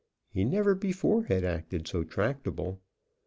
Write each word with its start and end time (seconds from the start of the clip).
He 0.31 0.45
never 0.45 0.73
before 0.73 1.25
had 1.25 1.43
acted 1.43 1.87
so 1.87 2.03
tractable. 2.03 2.81